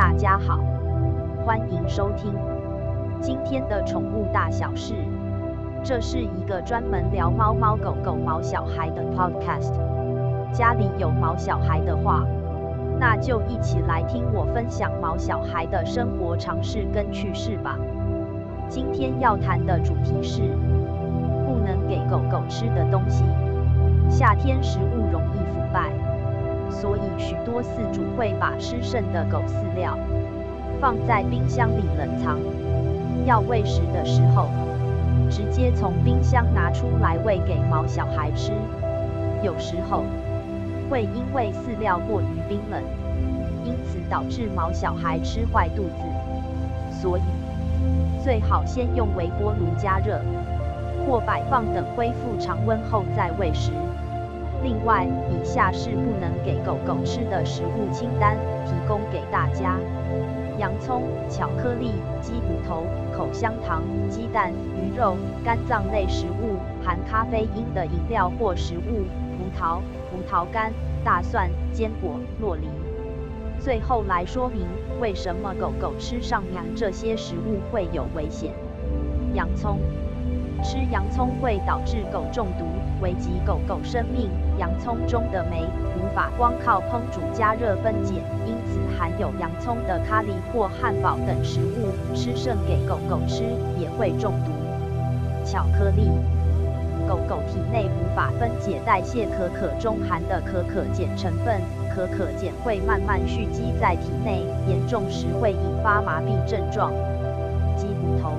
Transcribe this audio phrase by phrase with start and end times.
[0.00, 0.58] 大家好，
[1.44, 2.32] 欢迎收听
[3.20, 4.94] 今天的宠物大小事。
[5.84, 9.74] 这是一个专门聊猫猫狗狗、毛小孩的 podcast。
[10.52, 12.24] 家里有毛小孩的话，
[12.98, 17.76] 那就一起来听我分享毛小孩的生活常识跟趣事吧。
[18.70, 20.40] 今天要谈的主题是
[21.44, 23.22] 不能给狗狗吃的东西。
[24.08, 25.59] 夏天食物容易腐，
[26.80, 29.98] 所以许多饲主会把吃剩的狗饲料
[30.80, 32.38] 放在冰箱里冷藏。
[33.26, 34.48] 要喂食的时候，
[35.28, 38.52] 直接从冰箱拿出来喂给毛小孩吃。
[39.42, 40.04] 有时候
[40.88, 42.82] 会因为饲料过于冰冷，
[43.62, 46.98] 因此导致毛小孩吃坏肚子。
[46.98, 47.22] 所以
[48.24, 50.18] 最好先用微波炉加热
[51.06, 53.70] 或摆放等恢复常温后再喂食。
[54.62, 59.78] 另外，以下是不能给狗狗吃的食物清单，提供给大家：
[60.58, 62.84] 洋葱、巧克力、鸡骨头、
[63.16, 69.04] 口香糖、鸡蛋、鱼肉、肝脏类食物、含咖啡因的饮料或食物、
[69.38, 70.72] 葡萄、葡萄干、
[71.02, 72.68] 大蒜、坚果、洛梨。
[73.58, 74.66] 最后来说明
[75.00, 78.52] 为什么狗狗吃上面这些食物会有危险。
[79.34, 79.78] 洋葱。
[80.62, 82.64] 吃洋葱会导致狗中毒，
[83.00, 84.30] 危及狗狗生命。
[84.58, 85.64] 洋葱中的酶
[85.96, 93.44] 无法光靠烹煮加热分解，因此含有洋葱的咖喱或汉堡等食物吃剩给狗狗吃
[93.78, 94.52] 也会中毒。
[95.44, 96.10] 巧克力，
[97.08, 101.58] 狗狗体内无法分解代谢可可中含的可可碱成分，
[101.94, 106.92] 可可碱会慢慢蓄积在体内，严重时会引发麻痹症状。
[107.76, 108.32] 鸡骨头。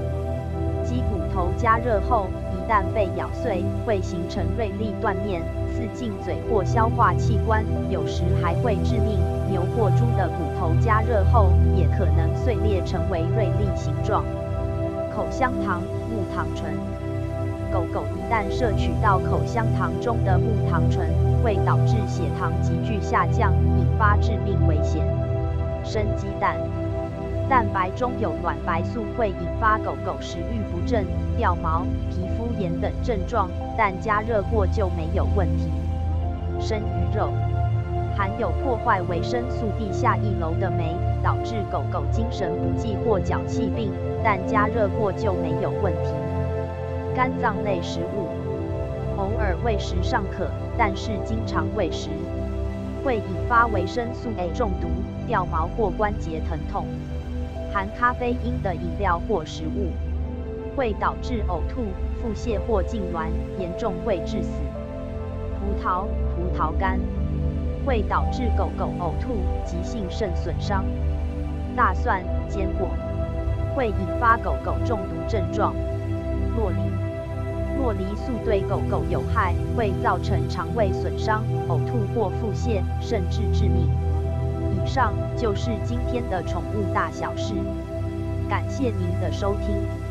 [0.92, 9.18] 鸡骨头加热后，一旦被咬碎，会形成锐利断面，刺进嘴或消化器官，有时还会致命。
[9.50, 11.48] 牛或猪的骨头加热后，
[11.78, 14.26] 也可能碎裂成为锐利形状。
[15.16, 16.74] 口香糖、木糖醇，
[17.72, 21.08] 狗狗一旦摄取到口香糖中的木糖醇，
[21.42, 25.06] 会导致血糖急剧下降，引发致命危险。
[25.86, 26.58] 生鸡蛋。
[27.52, 31.06] 蛋白中有卵白素，会引发狗狗食欲不振、
[31.38, 35.70] 掉毛、皮肤炎等症状，但加热过就没有问题。
[36.62, 37.28] 生鱼肉
[38.16, 43.92] 含有破坏维生素 D 下一楼的酶，导致狗狗精神不济或脚气病，
[44.24, 46.14] 但加热过就没有问题。
[47.14, 48.30] 肝脏类食物
[49.18, 52.12] 偶尔喂食尚可，但是经常喂食
[53.04, 54.88] 会引发维生素 A 中毒、
[55.28, 56.86] 掉毛或关节疼痛。
[57.72, 59.92] 含咖啡因的饮料或食物
[60.76, 61.86] 会导致呕吐、
[62.22, 64.50] 腹泻或痉挛，严重会致死。
[65.58, 66.06] 葡萄、
[66.36, 67.00] 葡萄干
[67.86, 70.84] 会导致狗狗呕吐、急性肾损伤。
[71.76, 72.90] 大蒜、坚果
[73.74, 75.74] 会引发狗狗中毒症状。
[76.58, 76.78] 洛梨，
[77.82, 83.90] 洛梨素对狗狗有害，会造成肠胃损伤、呕吐或腹泻，甚至致命。
[84.84, 87.54] 以上就是今天的宠物大小事，
[88.50, 90.11] 感谢您的收听。